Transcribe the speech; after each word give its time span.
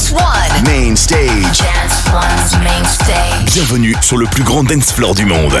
Dance 0.00 0.12
One. 0.12 0.64
Main 0.64 0.96
stage. 0.96 1.58
Dance 1.58 2.08
One's 2.10 2.64
main 2.64 2.84
stage. 2.86 3.52
Bienvenue 3.52 3.94
sur 4.00 4.16
le 4.16 4.24
plus 4.24 4.42
grand 4.42 4.64
dance 4.64 4.92
floor 4.92 5.14
du 5.14 5.26
monde. 5.26 5.52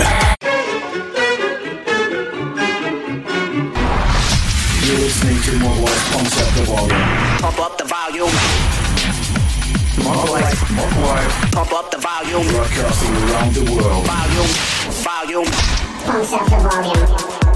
You're 4.82 4.98
listening 4.98 5.38
to 5.42 5.52
More 5.58 5.76
Life 5.82 6.12
Concept 6.12 6.56
the 6.56 6.62
Volume. 6.62 7.06
Pump 7.38 7.58
up 7.60 7.76
the 7.76 7.84
volume. 7.84 8.32
More 10.02 10.40
Life, 10.40 10.70
More 10.70 10.88
Life, 11.04 11.50
Pump 11.52 11.72
up 11.74 11.90
the 11.90 11.98
volume. 11.98 12.46
broadcasting 12.50 13.16
around 13.28 13.54
the 13.54 13.70
world. 13.72 14.06
Volume. 14.06 14.48
Volume. 15.04 15.48
Up 16.06 16.46
the 16.48 16.56
volume. 16.56 17.49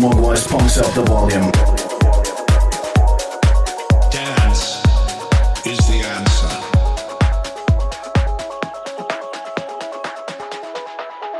To 0.00 0.06
Moguai's 0.06 0.78
Up 0.78 0.94
the 0.94 1.02
Volume. 1.02 1.50
Dance 4.10 4.80
is 5.66 5.78
the 5.88 6.00
answer. 6.16 6.52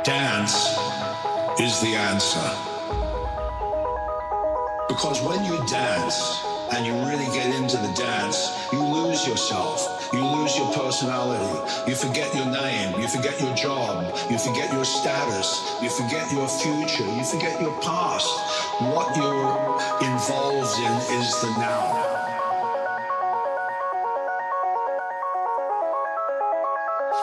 Dance 0.03 0.53
is 1.59 1.81
the 1.81 1.95
answer. 1.95 2.51
Because 4.89 5.21
when 5.23 5.43
you 5.45 5.57
dance 5.65 6.45
and 6.73 6.85
you 6.85 6.93
really 7.09 7.25
get 7.33 7.55
into 7.55 7.77
the 7.77 7.91
dance, 7.93 8.69
you 8.71 8.83
lose 8.83 9.27
yourself. 9.27 9.90
You 10.13 10.25
lose 10.25 10.57
your 10.57 10.69
personality. 10.73 11.89
You 11.89 11.95
forget 11.95 12.35
your 12.35 12.45
name. 12.45 12.99
You 12.99 13.07
forget 13.07 13.39
your 13.39 13.55
job. 13.55 14.13
You 14.29 14.37
forget 14.37 14.73
your 14.73 14.83
status. 14.83 15.77
You 15.81 15.89
forget 15.89 16.29
your 16.33 16.49
future. 16.49 17.05
You 17.05 17.23
forget 17.23 17.61
your 17.61 17.71
past. 17.79 18.27
What 18.91 19.15
you're 19.15 19.79
involved 20.03 20.77
in 20.83 20.91
is 21.15 21.31
the 21.39 21.51
now. 21.59 22.11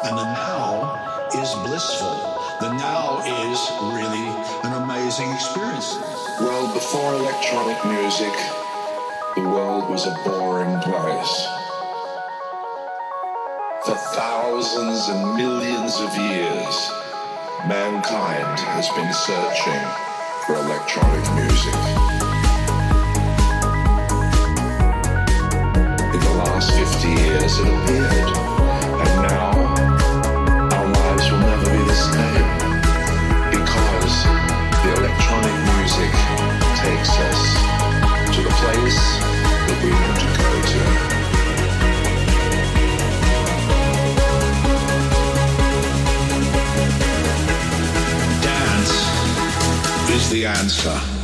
And 0.05 0.17
the 0.17 0.25
now 0.25 1.29
is 1.35 1.52
blissful. 1.69 2.17
The 2.61 2.73
now 2.73 3.20
is 3.20 3.70
really 3.93 4.29
an 4.64 4.82
amazing 4.82 5.31
experience. 5.32 5.94
Well, 6.40 6.73
before 6.73 7.12
electronic 7.17 7.85
music, 7.85 8.32
the 9.37 9.43
world 9.43 9.90
was 9.90 10.06
a 10.06 10.17
boring 10.25 10.81
place. 10.81 11.57
For 13.88 13.94
thousands 13.94 15.08
and 15.08 15.35
millions 15.35 15.99
of 15.99 16.14
years, 16.14 16.93
mankind 17.67 18.61
has 18.61 18.87
been 18.90 19.11
searching 19.14 19.81
for 20.44 20.56
electronic 20.56 21.25
music. 21.32 21.73
In 26.12 26.20
the 26.20 26.35
last 26.37 26.70
50 26.70 27.08
years, 27.08 27.58
it 27.61 27.67
appeared. 27.67 28.57
The 50.30 50.44
answer. 50.44 51.17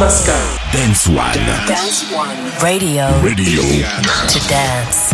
Pascal. 0.00 0.56
Dance 0.72 1.08
One. 1.08 1.34
Dance 1.68 2.10
One. 2.10 2.34
Radio. 2.62 3.20
Radio. 3.20 3.60
The. 3.60 4.28
To 4.30 4.48
dance. 4.48 4.48
Dance 4.48 5.09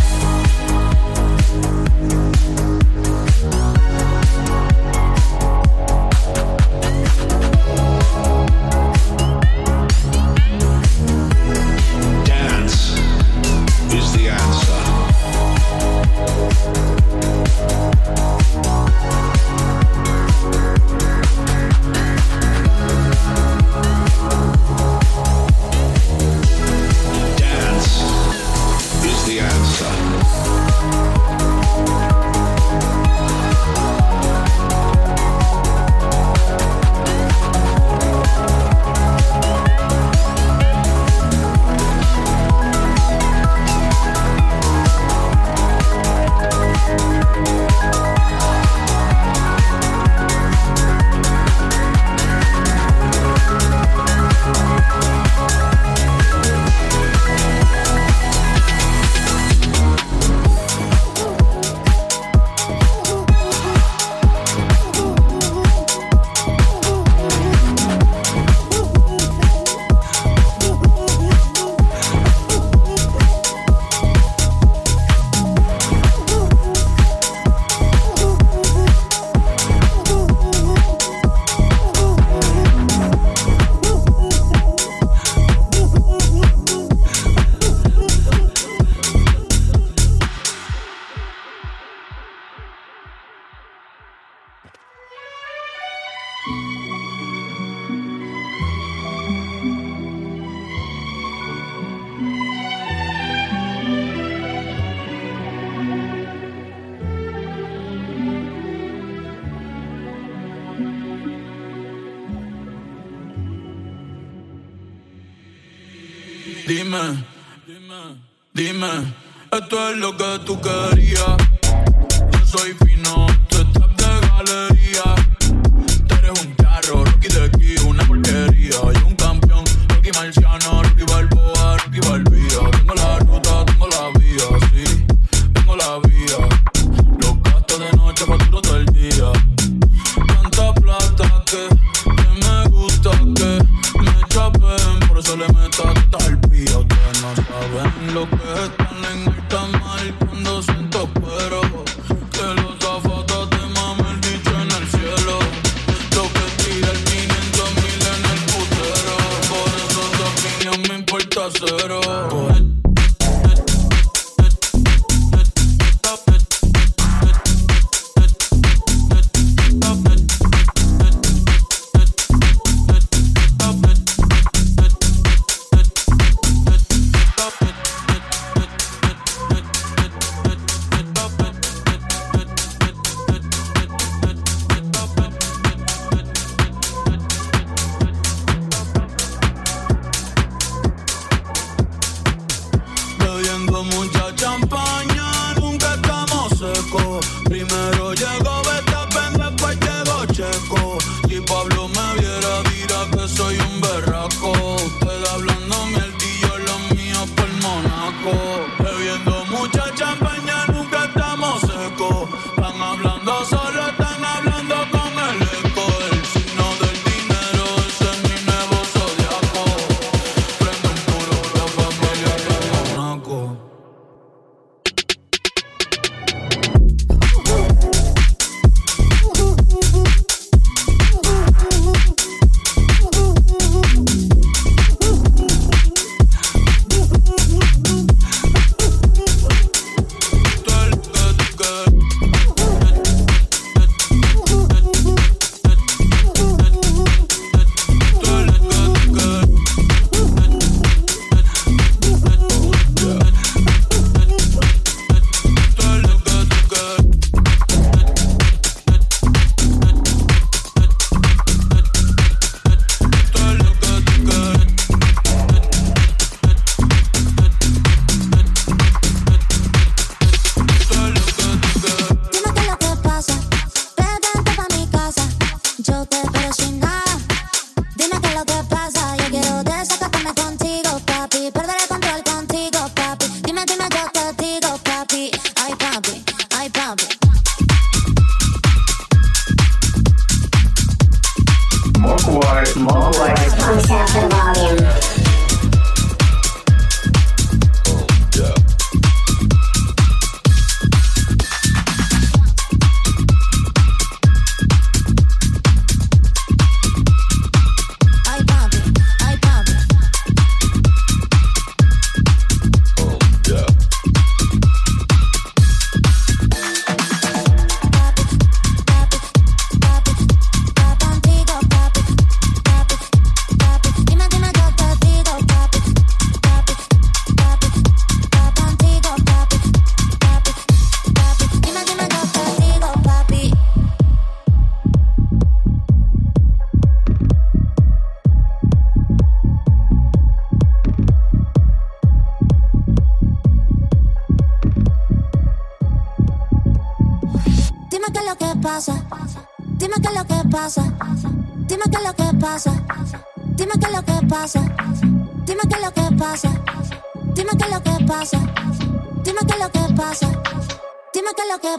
dime, 116.97 117.25
dime, 117.67 118.17
dime, 118.53 119.15
esto 119.51 119.91
es 119.91 119.97
lo 119.99 120.17
que 120.17 120.39
tú 120.45 120.61
querías. 120.61 121.46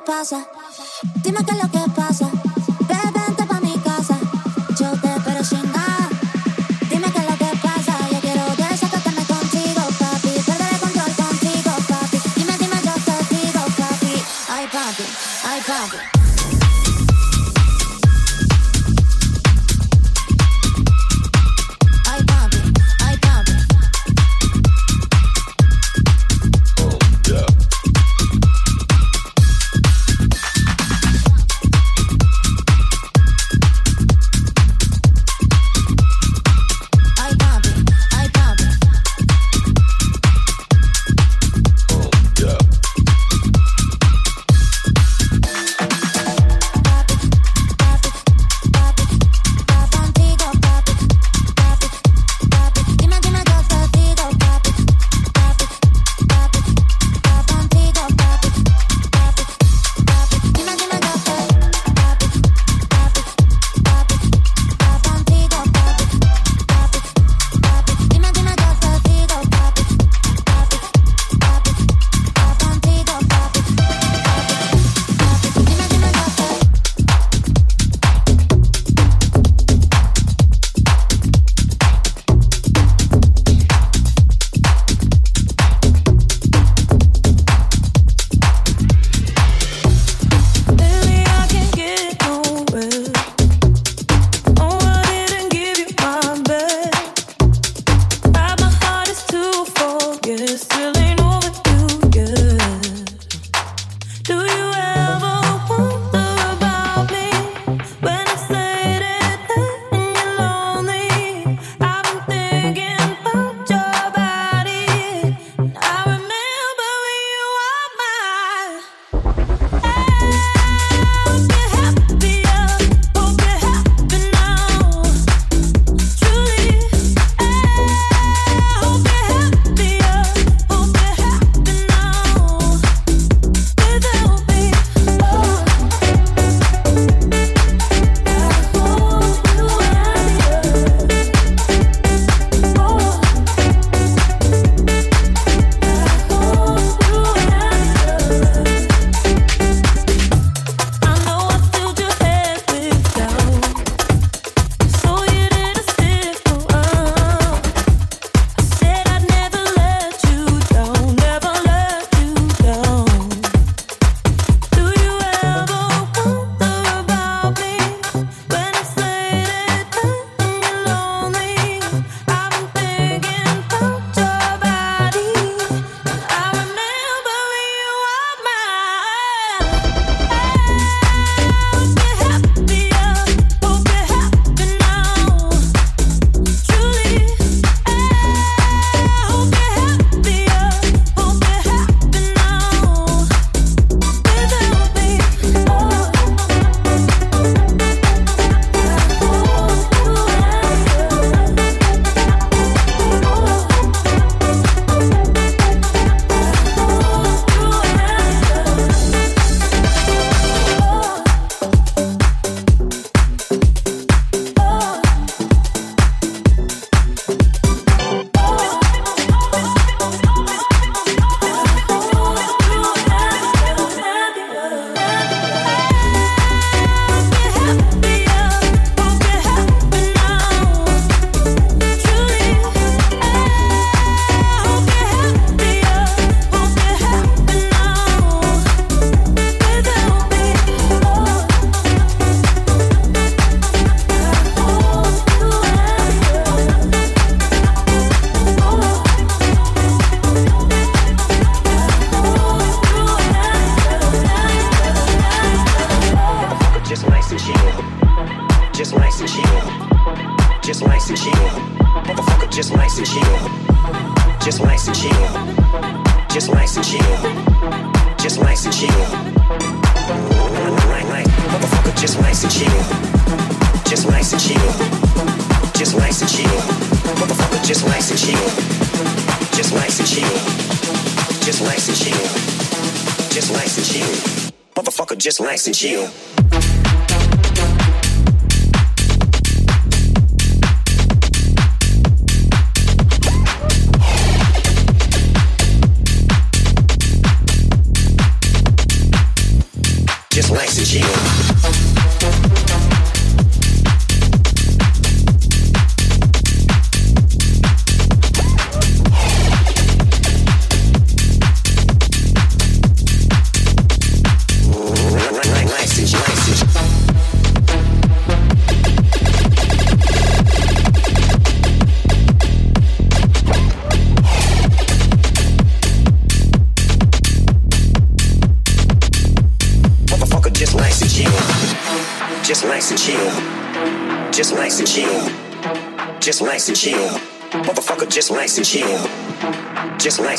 pasa. 0.07 0.56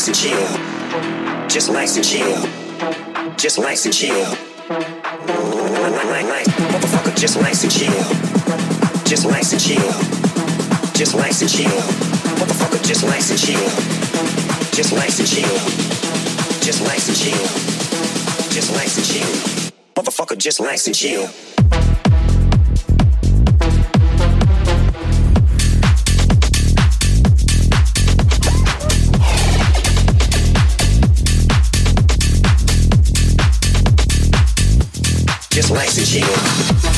Just 0.08 0.22
nice 0.22 0.38
and 0.38 0.40
chill. 0.40 1.48
Just 1.48 1.70
nice 1.70 1.96
and 1.96 2.04
chill. 2.04 3.34
Just 3.36 3.58
nice 3.58 3.84
and 3.84 3.94
chill. 3.94 4.24
Motherfucker, 6.72 7.14
just 7.14 7.38
nice 7.38 7.62
and 7.62 7.70
chill. 7.70 7.92
Just 9.04 9.26
nice 9.28 9.52
and 9.52 9.60
chill. 9.60 9.92
Just 10.94 11.14
nice 11.14 11.42
and 11.42 11.50
chill. 11.50 11.82
Motherfucker, 12.40 12.82
just 12.86 13.04
nice 13.04 13.30
and 13.30 13.38
chill. 13.38 13.68
Just 14.72 14.94
nice 14.94 15.18
and 15.18 15.28
chill. 15.28 15.58
Just 16.62 16.82
nice 16.84 17.08
and 17.08 17.18
chill. 17.18 17.46
Just 18.50 18.72
nice 18.72 18.96
and 18.96 19.06
chill. 19.06 19.72
Motherfucker, 19.94 20.38
just 20.38 20.60
nice 20.62 20.86
and 20.86 20.96
chill. 20.96 21.57
Just 35.86 36.97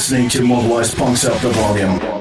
Listening 0.00 0.30
to 0.30 0.38
Moguai's 0.38 0.94
Punks 0.94 1.26
Up 1.26 1.38
the 1.42 1.50
Volume. 1.50 2.19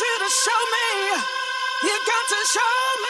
you 0.00 0.18
to 0.18 0.30
show 0.30 0.60
me. 0.74 0.88
You 1.84 1.96
got 2.06 2.24
to 2.28 2.40
show 2.46 3.02
me. 3.02 3.09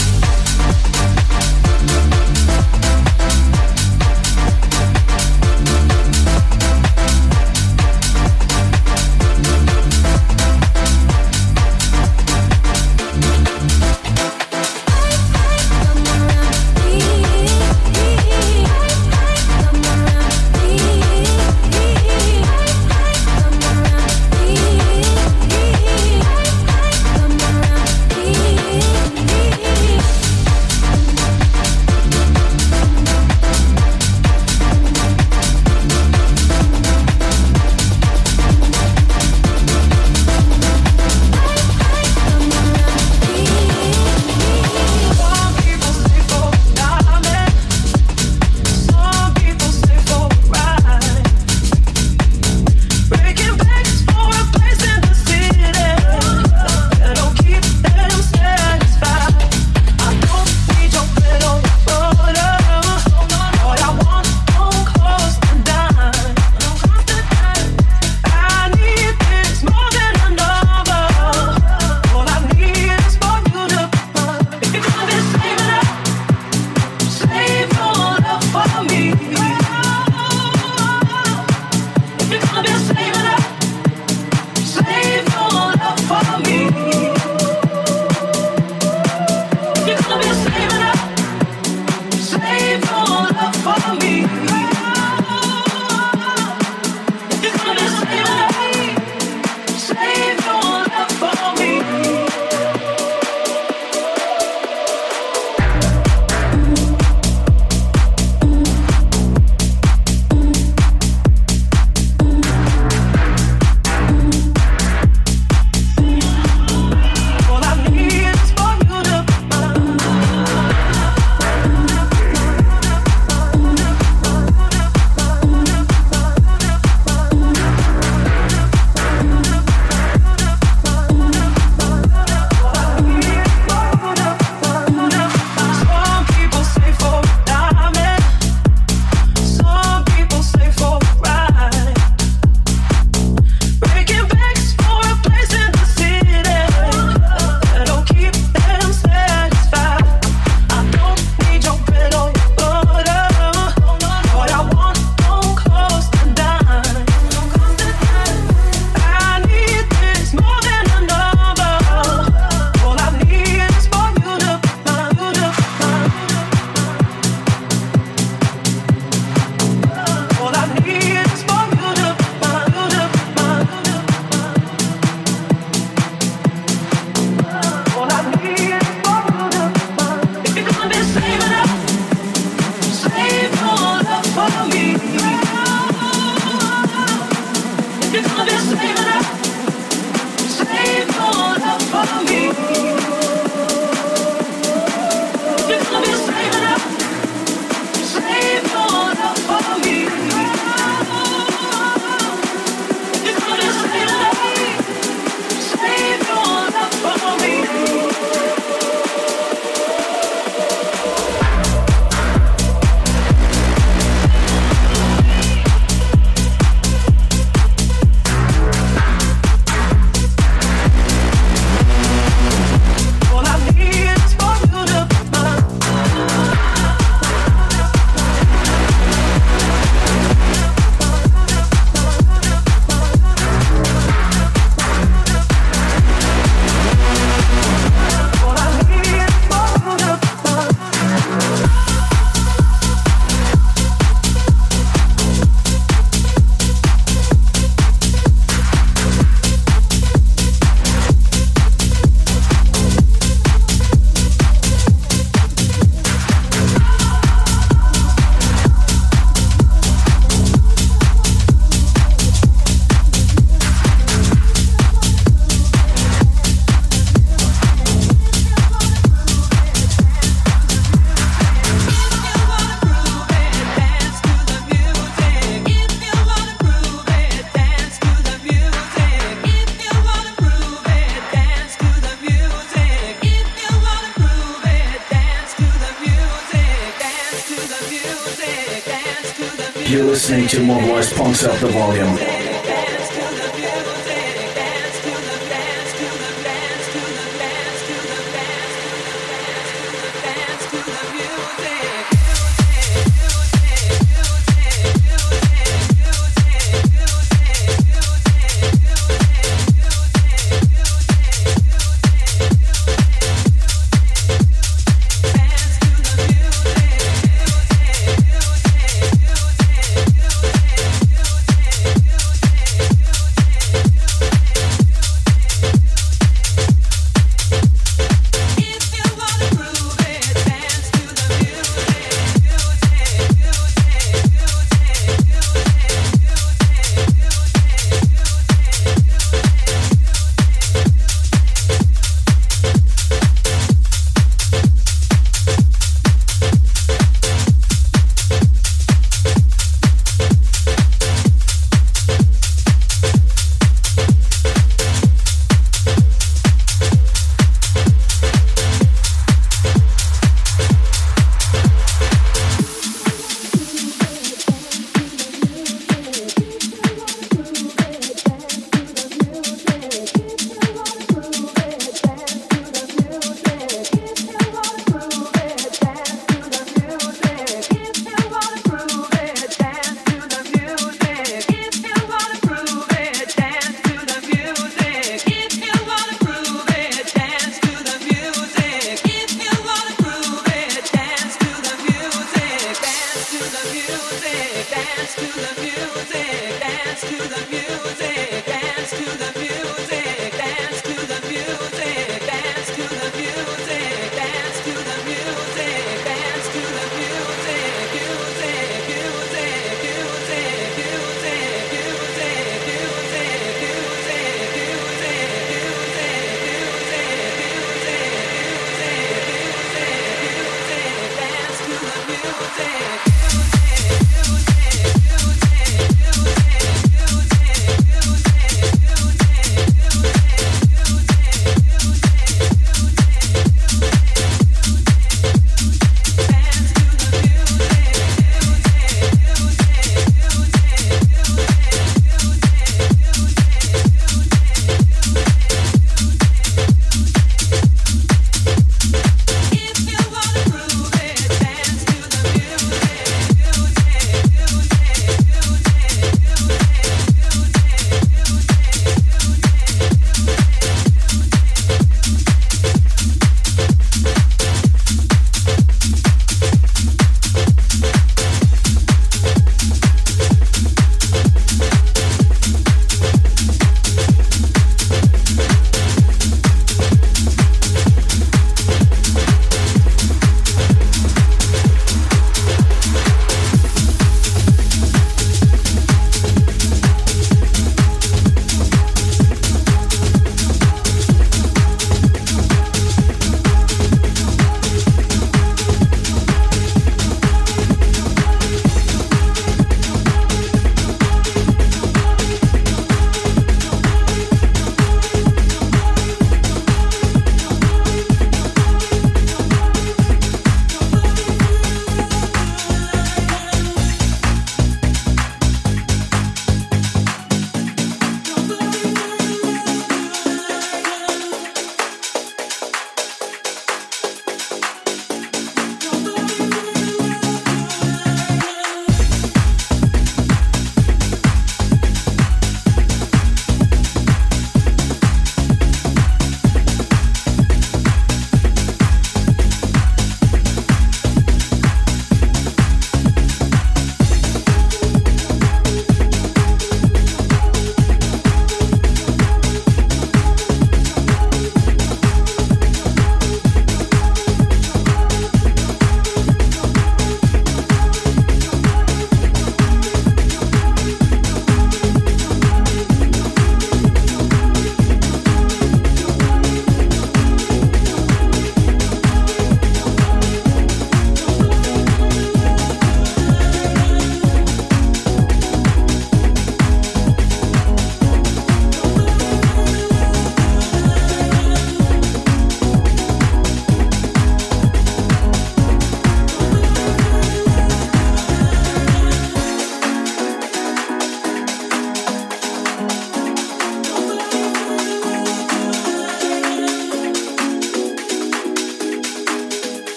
To 290.51 290.57
Moguai's 290.57 291.13
Pumps 291.13 291.45
Up 291.45 291.57
the 291.61 291.67
Volume. 291.67 292.30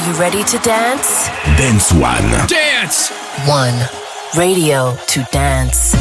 Are 0.00 0.06
you 0.14 0.18
ready 0.18 0.42
to 0.44 0.58
dance? 0.60 1.28
Dance 1.58 1.92
One. 1.92 2.48
Dance! 2.48 3.10
One. 3.46 3.74
Radio 4.34 4.96
to 5.08 5.22
dance. 5.30 5.99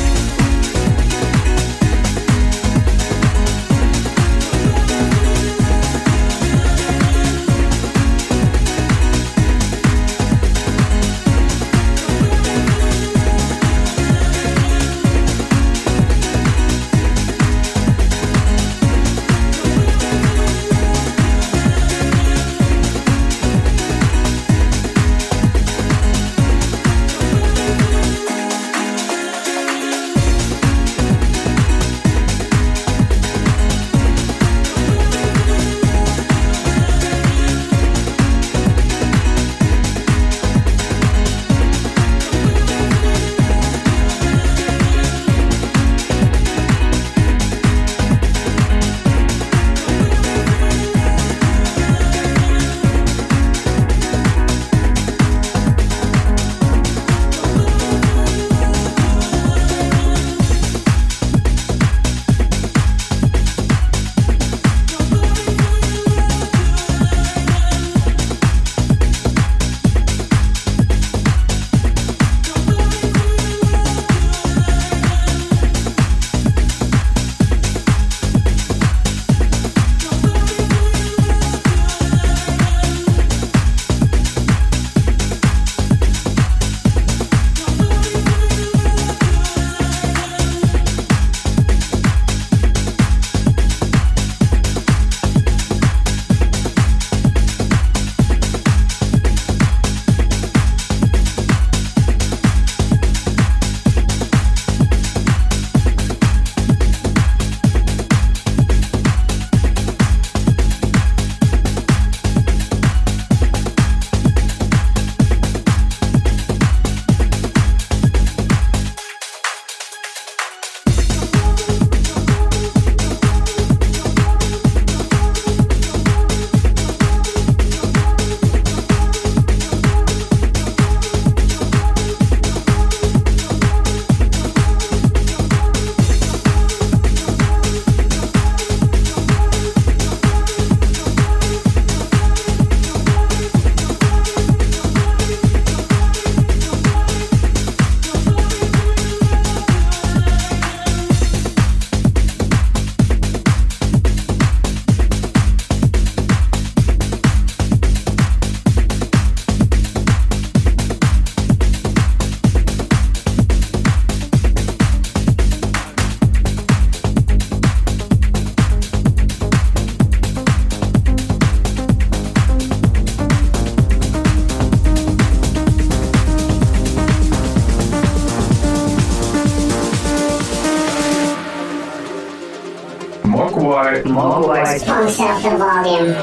The 185.10 185.16
volume. 185.16 186.16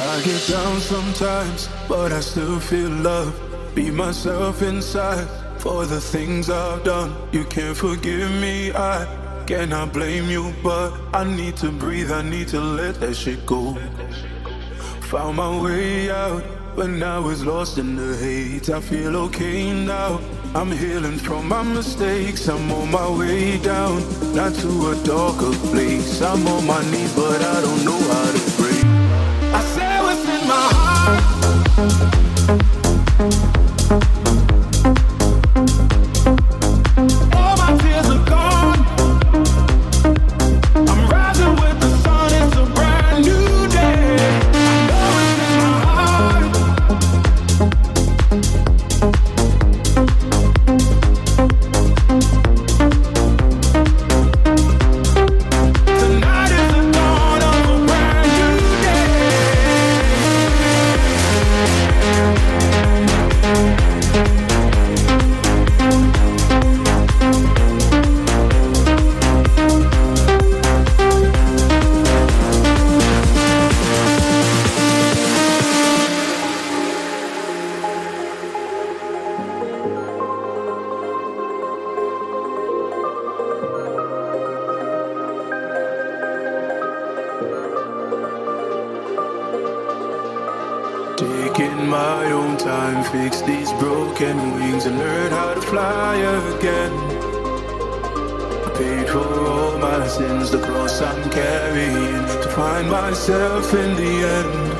I 0.00 0.22
get 0.22 0.46
down 0.46 0.80
sometimes, 0.80 1.68
but 1.88 2.12
I 2.12 2.20
still 2.20 2.60
feel 2.60 2.88
love. 2.88 3.34
Be 3.74 3.90
myself 3.90 4.62
inside 4.62 5.26
for 5.58 5.86
the 5.86 6.00
things 6.00 6.48
I've 6.48 6.84
done. 6.84 7.16
You 7.32 7.42
can't 7.46 7.76
forgive 7.76 8.30
me, 8.40 8.72
I 8.72 9.42
cannot 9.48 9.92
blame 9.92 10.30
you, 10.30 10.54
but 10.62 10.92
I 11.12 11.24
need 11.24 11.56
to 11.56 11.72
breathe, 11.72 12.12
I 12.12 12.22
need 12.22 12.46
to 12.48 12.60
let 12.60 13.00
that 13.00 13.16
shit 13.16 13.44
go. 13.44 13.76
Found 15.10 15.38
my 15.38 15.60
way 15.60 16.10
out 16.10 16.59
when 16.80 17.02
I 17.02 17.18
was 17.18 17.44
lost 17.44 17.76
in 17.76 17.94
the 17.94 18.16
hate. 18.16 18.70
I 18.70 18.80
feel 18.80 19.14
okay 19.26 19.70
now. 19.84 20.18
I'm 20.54 20.70
healing 20.72 21.18
from 21.18 21.46
my 21.46 21.62
mistakes. 21.62 22.48
I'm 22.48 22.72
on 22.72 22.90
my 22.90 23.08
way 23.18 23.58
down, 23.58 23.96
not 24.34 24.54
to 24.62 24.70
a 24.92 24.94
darker 25.04 25.52
place. 25.68 26.22
I'm 26.22 26.46
on 26.48 26.66
my 26.66 26.82
knees, 26.90 27.14
but 27.14 27.40
I 27.54 27.60
don't 27.60 27.84
know 27.84 28.00
how 28.12 28.28
to 28.36 28.42
break. 28.56 28.82
I 29.58 29.60
say 29.74 29.92
what's 30.04 30.26
in 30.36 30.42
my 30.48 30.66
heart. 30.72 32.19
Time, 92.90 93.04
fix 93.12 93.40
these 93.42 93.72
broken 93.74 94.36
wings 94.54 94.86
and 94.86 94.98
learn 94.98 95.30
how 95.30 95.54
to 95.54 95.60
fly 95.60 96.16
again. 96.16 96.92
I 98.66 98.70
paid 98.76 99.08
for 99.08 99.46
all 99.46 99.78
my 99.78 100.06
sins, 100.06 100.50
the 100.50 100.58
cross 100.58 101.00
I'm 101.00 101.30
carrying 101.30 102.24
to 102.42 102.48
find 102.50 102.90
myself 102.90 103.74
in 103.74 103.96
the 103.96 104.14
end. 104.38 104.79